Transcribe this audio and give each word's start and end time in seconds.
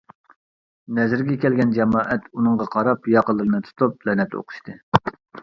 نەزىرگە 0.99 1.35
كەلگەن 1.43 1.73
جامائەت 1.75 2.25
ئۇنىڭغا 2.31 2.67
قاراپ 2.77 3.07
ياقىلىرىنى 3.17 3.61
تۇتۇپ 3.69 4.11
لەنەت 4.11 4.37
ئوقۇشتى. 4.41 4.79